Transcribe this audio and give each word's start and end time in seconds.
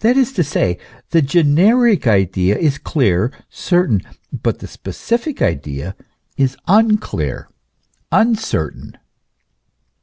That 0.00 0.18
is 0.18 0.34
to 0.34 0.44
say: 0.44 0.76
the 1.08 1.22
generic 1.22 2.06
idea 2.06 2.54
is 2.58 2.76
clear, 2.76 3.32
certain, 3.48 4.02
but 4.30 4.58
the 4.58 4.66
specific 4.66 5.40
idea 5.40 5.96
is 6.36 6.58
unclear, 6.66 7.48
uncertain. 8.12 8.98